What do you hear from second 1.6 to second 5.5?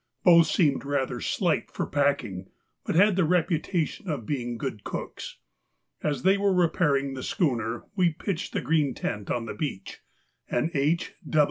for packing, but had the reputation of being good cooks.